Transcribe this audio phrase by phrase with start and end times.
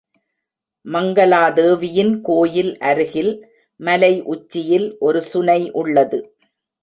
[0.85, 3.31] மங்கலா தேவியின் கோயில் அருகில்
[3.79, 6.19] மலை உச்சியில் ஒரு சுனை உள்ளது.